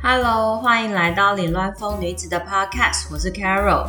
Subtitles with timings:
[0.00, 3.88] Hello，欢迎来到凌乱风女子的 Podcast，我是 Carol。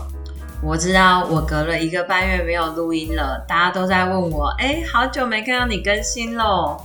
[0.61, 6.81] 我知道我隔了一个半月没有录音了，大家都在问我，哎，好久没看到你更新喽。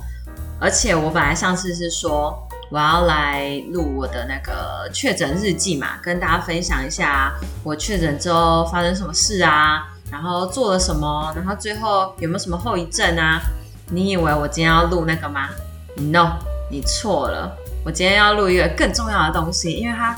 [0.60, 2.38] 而且我本来上次是说
[2.70, 7.32] 我要来录我的那个确诊日记嘛，跟大家分享一下
[7.64, 13.40] 我确诊之后发生什么事啊，然后做了什么，然后最后有没有什么后遗症啊？
[13.88, 15.48] 你以为我今天要录那个吗
[15.96, 16.38] ？No，
[16.70, 17.56] 你错了。
[17.84, 20.16] 我今天要录一个更重要的东西，因为它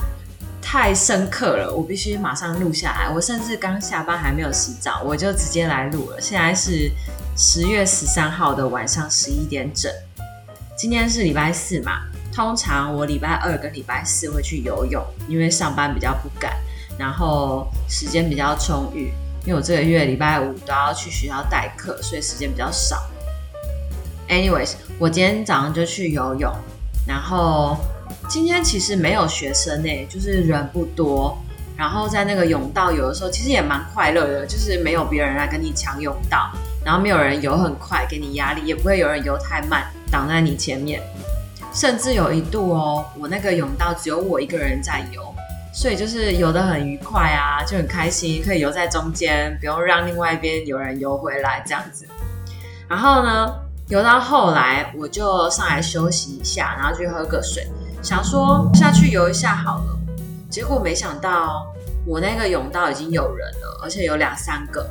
[0.61, 3.09] 太深刻了，我必须马上录下来。
[3.09, 6.21] 我甚至刚下班还没有洗澡，我就直接来录了。
[6.21, 6.89] 现在是
[7.35, 9.91] 十月十三号的晚上十一点整。
[10.77, 12.03] 今天是礼拜四嘛，
[12.33, 16.55] 通常我礼拜二跟礼拜四会去游泳，因为上班比较不赶，
[16.97, 19.11] 然后时间比较充裕。
[19.43, 23.01] 因为我这个月礼拜五都要去学校代课，所以时间比较少。
[24.29, 26.53] Anyways，我今天早上就去游泳。
[27.07, 27.77] 然后
[28.27, 31.37] 今天其实没有学生呢，就是人不多。
[31.77, 36.51] 然后在那个泳道游的时候，其实也蛮快乐的，就是没有别人来跟你抢泳道，
[36.83, 40.99] 然后没有人游很快给你压力，也不会有人游太慢挡在你前面。
[41.71, 45.21] 甚至有一度哦，我那个泳道只有我一个人在游，
[45.71, 52.07] 所以就是游得很愉快啊，就很开心，可以游在中间，不用让另外一边有人游回来这样子。
[52.89, 53.53] 然后呢？
[53.89, 57.65] 游到后来，我就上来休息一下，然后去喝个水，
[58.03, 59.97] 想说下去游一下好了。
[60.49, 61.65] 结果没想到，
[62.05, 64.85] 我那个泳道已经有人了，而且有两三个。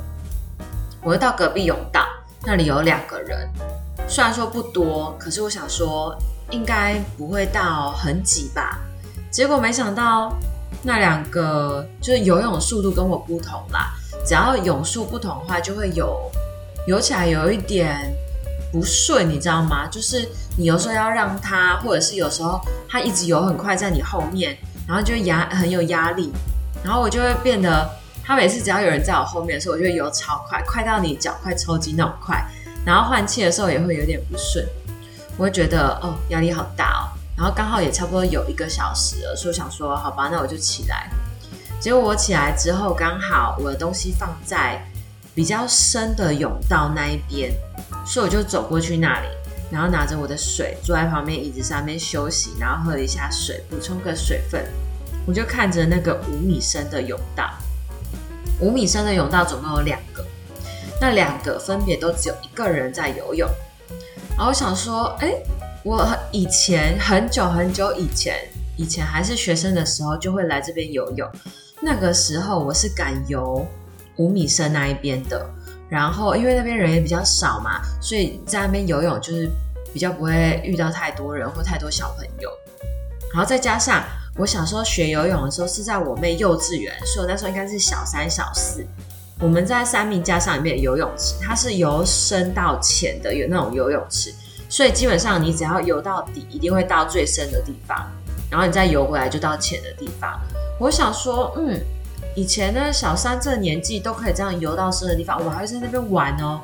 [1.03, 2.07] 我又到隔壁泳道，
[2.43, 3.47] 那里有两个人，
[4.07, 6.17] 虽然说不多，可是我想说
[6.49, 8.79] 应该不会到很挤吧。
[9.29, 10.35] 结果没想到，
[10.81, 13.93] 那两个就是游泳速度跟我不同啦。
[14.25, 16.19] 只要泳速不同的话，就会有
[16.87, 18.11] 游起来有一点。
[18.71, 19.87] 不顺，你知道吗？
[19.87, 26.31] 就是你有时候要让他，或者是有时候他一直游很快在你后面，然后就压很有压力，
[26.83, 27.89] 然后我就会变得，
[28.23, 32.45] 他每次只要有人在我后面的时候，我就游超快，快到你脚快抽筋那种快，
[32.85, 34.65] 然后换气的时候也会有点不顺，
[35.37, 37.03] 我会觉得哦压力好大哦，
[37.37, 41.09] 然后刚好也差不多有一个小时了，所以想说好吧，那我就起来，
[41.79, 44.85] 结果我起来之后刚好我的东西放在。
[45.37, 47.53] 比较深的甬道那一边，
[48.07, 49.27] 所以我就走过去那里，
[49.69, 54.65] 然后拿着我的水，坐在旁边椅子上面休息，然后喝一下水，补充个水分。
[55.27, 57.51] 我就看着那个五米深的甬道，
[58.59, 60.25] 五米深的甬道总共有两个，
[60.99, 63.47] 那两个分别都只有一个人在游泳。
[64.29, 65.31] 然后我想说，哎，
[65.83, 68.39] 我以前很久很久以前，
[68.75, 71.29] 以前还是学生的时候，就会来这边游泳。
[71.79, 73.63] 那个时候我是敢游。
[74.17, 75.49] 五米深那一边的，
[75.89, 79.49] 然后因为那边人也比较少嘛，所以在那边游泳就是
[79.93, 82.49] 比较不会遇到太多人或太多小朋友。
[83.33, 84.03] 然后再加上
[84.37, 88.85] 我小时候学游泳的时候是在我妹幼稚园，所以我那时候应该是小三小四。
[89.39, 94.33] 我们在三明加上里面游泳池，它是由深到浅的有那种游泳池，
[94.67, 98.09] 所以基本上你只要游到底，一定会到最深的地方，
[98.49, 100.39] 然后你再游回来就到浅的地方。
[100.79, 101.79] 我想说，嗯。
[102.37, 106.61] 以前呢，小三这年纪都可以这样游到深的地方，我还会在那边玩哦，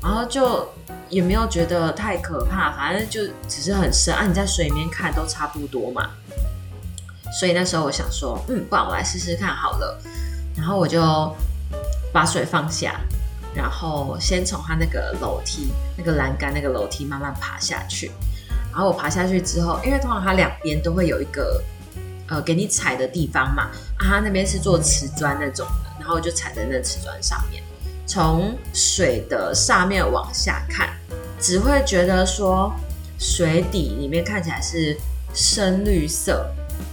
[0.00, 0.64] 然后就
[1.08, 4.24] 也没有觉得太可怕，反正就只是很深啊。
[4.24, 6.08] 你在水里面看都差不多嘛，
[7.36, 10.00] 所以那时候我想说，嗯，不然我来试试看好了。
[10.56, 11.02] 然后我就
[12.12, 13.00] 把水放下，
[13.52, 18.12] 然后先从它那个楼梯、那个栏杆、那个楼梯慢慢爬下去。
[18.70, 21.60] 然后我爬下去之后，因为通常它两边都会有一个。
[22.28, 27.62] 呃，给你踩的地方嘛，啊，他那边是做瓷砖那种的，然后就踩在那瓷砖上面，
[28.06, 30.90] 从水的上面往下看，
[31.40, 32.70] 只会觉得说
[33.18, 34.94] 水底里面看起来是
[35.32, 36.46] 深绿色，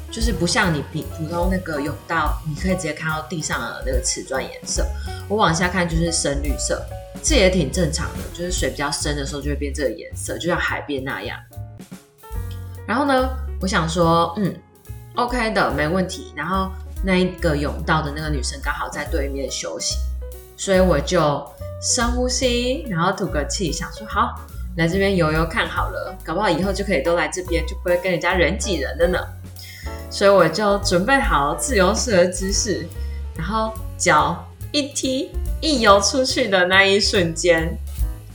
[0.10, 4.88] 就是不像你比普通那个泳道，你可以直接看到地上的那个瓷砖颜色，
[5.28, 6.82] 我往下看就是深绿色，
[7.22, 11.38] 这也挺正常的，就是水比较深的时候就会变这个颜色，就像海边那样。
[12.88, 13.30] 然后呢，
[13.60, 14.56] 我想说，嗯。
[15.16, 16.34] OK 的，没问题。
[16.36, 16.70] 然后
[17.04, 19.98] 那一个泳道的那个女生刚好在对面休息，
[20.58, 21.46] 所以我就
[21.82, 24.36] 深呼吸，然后吐个气，想说好
[24.78, 29.20] 来这边游游看好了，搞不好以后就可以都来这边，就不会跟人家人挤人的呢。
[30.10, 32.86] 所以我就准备好自由式的姿势，
[33.38, 35.32] 然后脚一踢，
[35.62, 37.78] 一游出去的那一瞬间，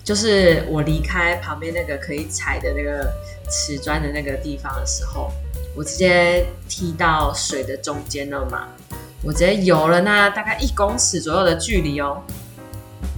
[0.02, 3.12] 就是我离开旁边那个可以踩的那个
[3.48, 5.30] 瓷砖的那个地方的时候。
[5.80, 8.68] 我直接踢到水的中间了嘛？
[9.22, 12.22] 我直接游了那大概一公尺左右的距离哦。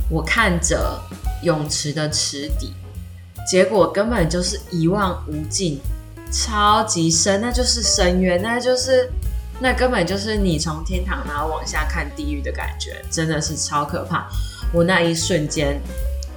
[0.09, 0.97] 我看着
[1.43, 2.73] 泳池的池底，
[3.51, 5.81] 结果根本就是一望无尽，
[6.31, 9.11] 超级深，那就是深渊，那就是
[9.59, 14.29] 那根本就是你从天堂然后往下看地狱的感觉，真的是超可怕。
[14.73, 15.81] 我那一瞬间，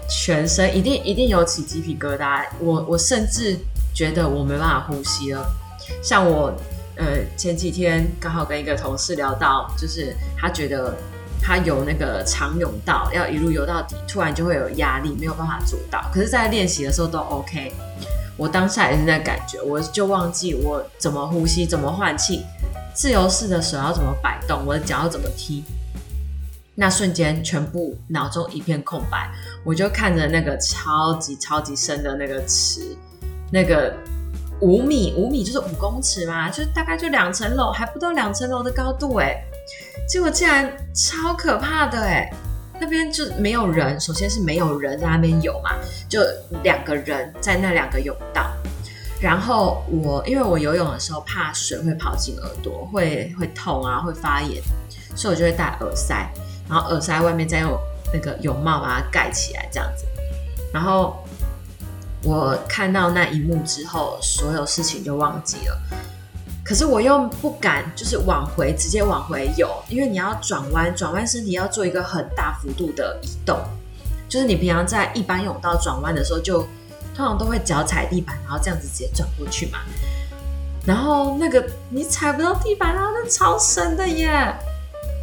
[0.09, 3.55] 全身一定一定有起鸡皮疙瘩，我我甚至
[3.93, 5.47] 觉得我没办法呼吸了。
[6.03, 6.53] 像我
[6.97, 10.95] 呃前几天刚好跟一个同事聊到，就是他觉得
[11.41, 16.01] 他游那个长泳道要一路游到底，突然就会有压力，没有办法做到。
[16.13, 17.71] 可是，在练习的时候都 OK。
[18.37, 22.43] 我当下也是那感觉，我就忘记我怎么呼吸，怎么换气，
[22.93, 25.63] 自由式的手要怎么摆动，我的脚要怎么踢。
[26.75, 29.31] 那瞬间，全部脑中一片空白，
[29.63, 32.97] 我就看着那个超级超级深的那个池，
[33.49, 33.95] 那个
[34.61, 39.43] 五米五米就是五公尺嘛，就大概就两层楼，还不到两层楼的高度哎，
[40.07, 42.31] 结果竟然超可怕的哎。
[42.77, 45.71] 那边就没有人，首先是没有人在那边游嘛，
[46.09, 46.19] 就
[46.61, 48.51] 两个人在那两个泳道。
[49.21, 54.61] 然后我因为我游泳的时候怕水会跑进耳朵，会会痛啊，会发炎，
[55.15, 56.29] 所以我就会戴耳塞，
[56.67, 57.79] 然后耳塞外面再用
[58.13, 60.05] 那个泳帽把它盖起来，这样子。
[60.73, 61.24] 然后
[62.25, 65.77] 我看到那一幕之后，所有事情就忘记了。
[66.63, 73.59] 可是我又不敢，就是往回直接往回游，因为你要转弯，转弯身体要做一个很大幅度的移动。
[74.27, 76.61] 就是你平常在一般泳道转弯的时候，就
[77.15, 79.77] 通常都会脚踩地板，然后这样子直接转过去嘛。
[80.83, 84.51] 然后那个你踩不到地板啊，那超深的耶！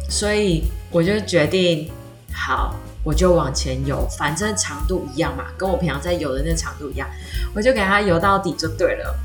[0.09, 1.91] 所以我就决定，
[2.31, 2.73] 好，
[3.03, 7.07] 我就往前游，反正长度一样嘛，跟我平常在游的那长度一样，
[7.53, 9.15] 我就给它游到底就对了。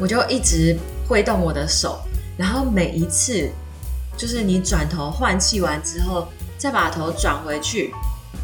[0.00, 0.78] 我就一直。
[1.08, 2.00] 挥动我的手，
[2.36, 3.48] 然后每一次
[4.16, 6.26] 就是你转头换气完之后，
[6.58, 7.94] 再把头转回去，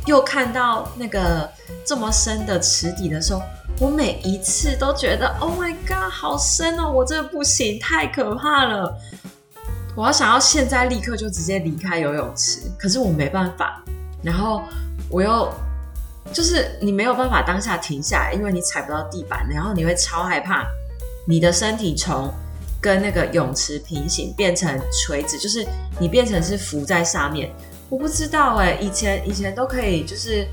[0.07, 1.51] 又看到那个
[1.85, 3.43] 这么深的池底的时候，
[3.81, 6.89] 我每一次都觉得 Oh my God，好深哦！
[6.89, 8.97] 我真的不行，太可怕了。
[9.97, 13.83] 我要想要现在立刻就直接离开游泳池，可是我没办法。
[14.23, 14.63] 然后
[15.09, 15.53] 我又
[16.33, 20.67] 就是你没有办法当下停下，因为你踩不到地板，然后你会超害怕
[21.27, 22.33] 你的身体从。
[22.83, 25.65] 跟那个泳池平行变成垂直，就是
[26.01, 27.49] 你变成是浮在上面。
[27.89, 30.45] 我不知道哎，以前以前都可以，就是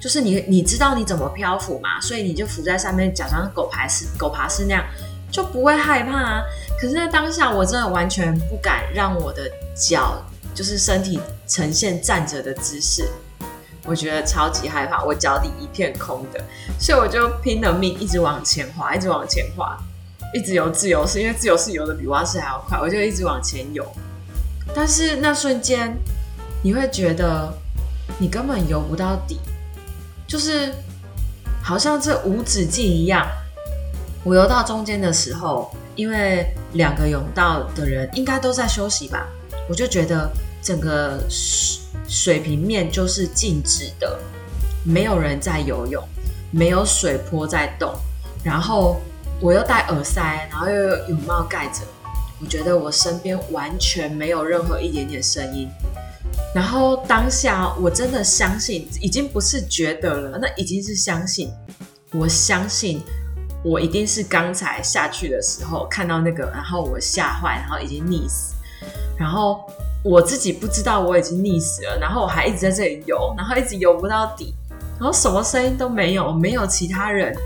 [0.00, 4.82] 就是你你知道你怎么漂浮嘛，所以你就浮在上面，假装狗爬式狗爬式那样，
[5.30, 6.42] 就不会害怕啊。
[6.80, 10.18] 可是，在当下我真的完全不敢让我的脚
[10.60, 11.18] 就是身体
[11.48, 13.08] 呈现站着的姿势，
[13.86, 16.44] 我觉得超级害怕，我脚底一片空的，
[16.78, 19.74] 所以我就拼了命一直往前滑，一直往前滑。
[20.34, 23.82] 一直游自由式，因为自由式游的比蛙式还要快，我就一直往前游。
[24.74, 25.96] 但是那瞬间，
[26.62, 27.50] 你会觉得
[28.18, 29.40] 你根本游不到底，
[30.28, 30.74] 就是
[31.62, 33.26] 好像这无止境一样。
[34.24, 39.26] 我游到中间的时候，因为两个泳道的人应该都在休息吧，
[39.70, 40.30] 我就觉得
[40.62, 44.18] 整个水水平面就是静止的，
[44.84, 46.02] 没有人在游泳，
[46.50, 47.94] 没有水波在动，
[48.44, 49.00] 然后。
[49.42, 51.80] 我又戴耳塞，然后又有泳帽盖着，
[52.42, 55.66] 我觉得我身边完全没有任何一点点声音。
[56.54, 61.50] 然后当下我真的相信，已经不是觉得了，那已经是相信。
[62.12, 63.00] 我相信
[63.64, 68.52] 我一定是刚才下去的时候看到那个，然后我吓坏，然后已经溺死。
[69.16, 69.64] 然后
[70.02, 74.54] 我自己不知道我已经溺死了，然后我还一直在这里游，然后一直游不到底，
[74.98, 77.36] 然后什么声音都没有，没有其他人。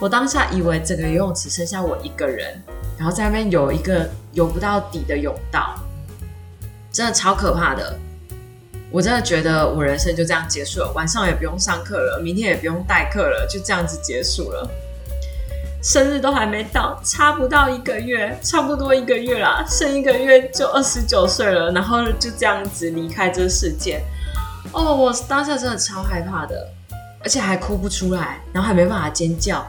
[0.00, 2.60] 我当下以为整个游泳池剩下我一个人，
[2.98, 5.74] 然后在那边有一个游不到底的泳道，
[6.92, 7.98] 真的超可怕的。
[8.90, 14.70] 我真的觉得我人生就这样结束了，晚上也不用上课了，明天也不用代课了，就这样子结束了。
[15.82, 24.00] 生日都还没到，差不到一个月，差不多一个月啦，剩一个月就二十九岁了，然后就这样子离开这世界。
[24.70, 26.68] 哦，我当下真的超害怕的，
[27.24, 29.66] 而且还哭不出来，然后还没办法尖叫。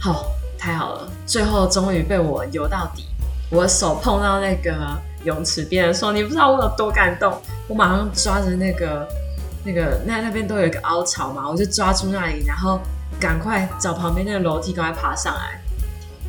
[0.00, 0.24] 好，
[0.58, 1.08] 太好了！
[1.26, 3.04] 最后终于被我游到底，
[3.50, 4.72] 我手碰到那个
[5.24, 7.38] 泳池边的时候，你不知道我有多感动。
[7.68, 9.06] 我马上抓着那个、
[9.64, 12.80] 那个、那那边都有一个凹槽嘛，我就抓住那里，然后
[13.20, 15.60] 赶快找旁边那个楼梯，赶快爬上来。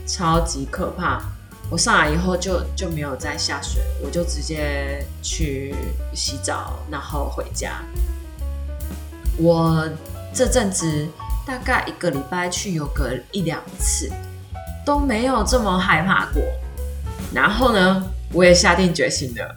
[0.05, 1.21] 超级可怕！
[1.69, 5.75] 我上来以后就就没有再下水，我就直接去
[6.13, 7.81] 洗澡，然后回家。
[9.37, 9.87] 我
[10.33, 11.07] 这阵子。
[11.47, 14.11] 大概一个礼拜去游个一两次，
[14.85, 16.43] 都没有这么害怕过。
[17.33, 18.03] 然后呢，
[18.33, 19.55] 我也下定决心了，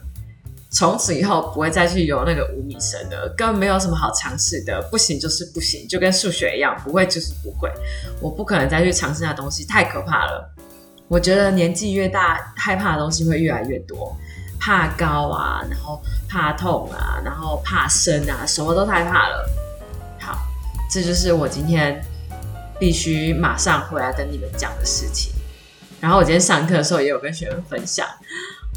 [0.71, 7.69] 从此以后不会再去游那个五米深的，根本没有什么好尝试的，不行就是不行，就跟数学一样，不会就是不会，
[8.21, 10.49] 我不可能再去尝试那东西，太可怕了。
[11.09, 14.15] 我觉得年纪越大，害怕的东西会越来越多，
[14.61, 19.45] 怕高啊，然后怕痛啊，然后怕生啊，什么都太怕了。
[20.21, 20.37] 好，
[20.89, 22.01] 这就是我今天
[22.79, 25.33] 必须马上回来跟你们讲的事情。
[25.99, 28.07] 然后我今天上课的时候也有跟学生分享。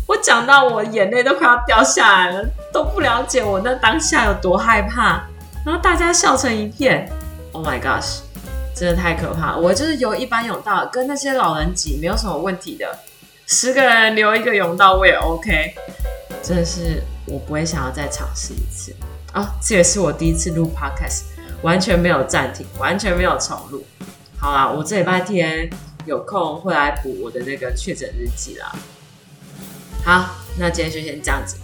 [0.06, 5.23] 我讲到我眼泪都快要掉下来了，都不了解我那当下有多害怕，
[5.64, 7.11] 然后大家笑成一片
[7.52, 8.18] ，Oh my gosh，
[8.75, 9.56] 真的太可怕！
[9.56, 12.99] 我就是游一般泳道，跟那些老人挤没有什么问题的，
[13.46, 15.75] 十个人留一个泳道我也 OK，
[16.42, 18.94] 真的是我不会想要再尝试一次
[19.32, 19.46] 哦。
[19.62, 21.23] 这也是我第一次录 Podcast，
[21.62, 23.82] 完全没有暂停，完全没有重录。
[24.38, 25.70] 好啦，我这礼拜天
[26.04, 28.70] 有空会来补我的那个确诊日记啦。
[30.04, 31.56] 好，那今天就先这样子。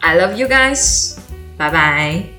[0.00, 1.16] I love you guys，
[1.56, 2.35] 拜拜。